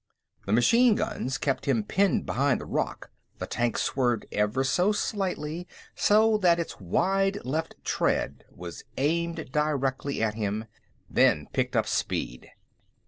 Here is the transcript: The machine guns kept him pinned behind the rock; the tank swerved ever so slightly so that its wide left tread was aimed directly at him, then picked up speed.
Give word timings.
The 0.47 0.51
machine 0.51 0.95
guns 0.95 1.37
kept 1.37 1.67
him 1.67 1.83
pinned 1.83 2.25
behind 2.25 2.59
the 2.59 2.65
rock; 2.65 3.11
the 3.37 3.45
tank 3.45 3.77
swerved 3.77 4.25
ever 4.31 4.63
so 4.63 4.91
slightly 4.91 5.67
so 5.93 6.39
that 6.39 6.59
its 6.59 6.79
wide 6.79 7.37
left 7.45 7.75
tread 7.83 8.43
was 8.49 8.83
aimed 8.97 9.51
directly 9.51 10.23
at 10.23 10.33
him, 10.33 10.65
then 11.07 11.45
picked 11.53 11.75
up 11.75 11.85
speed. 11.85 12.49